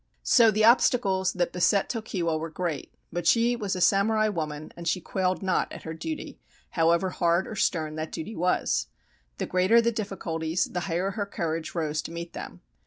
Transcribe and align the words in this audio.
So 0.23 0.49
the 0.49 0.65
obstacles 0.65 1.33
that 1.33 1.53
beset 1.53 1.87
Tokiwa 1.87 2.35
were 2.35 2.49
great; 2.49 2.91
but 3.13 3.27
she 3.27 3.55
was 3.55 3.75
a 3.75 3.81
samurai 3.81 4.29
woman, 4.29 4.71
and 4.75 4.87
she 4.87 4.99
quailed 4.99 5.43
not 5.43 5.71
at 5.71 5.83
duty, 5.99 6.39
however 6.71 7.11
hard 7.11 7.47
or 7.47 7.55
stern 7.55 7.97
that 7.97 8.11
duty 8.11 8.35
was. 8.35 8.87
The 9.37 9.45
greater 9.45 9.79
the 9.79 9.91
difficulties, 9.91 10.65
the 10.65 10.79
higher 10.89 11.11
her 11.11 11.27
courage 11.27 11.75
rose 11.75 12.01
to 12.01 12.11
meet 12.11 12.33
them. 12.33 12.61